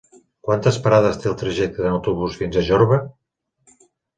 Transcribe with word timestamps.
Quantes 0.45 0.79
parades 0.87 1.19
té 1.25 1.29
el 1.31 1.35
trajecte 1.43 1.85
en 1.91 1.99
autobús 1.99 2.41
fins 2.41 2.57
a 2.57 2.65
Jorba? 2.71 2.99